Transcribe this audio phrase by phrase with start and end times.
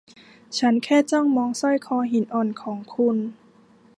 [0.57, 3.17] ฉันแค่จ้องมองสร้อยคอหินอ่อนของคุณ